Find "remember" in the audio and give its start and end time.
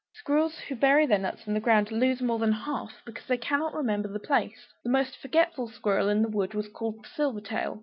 3.75-4.07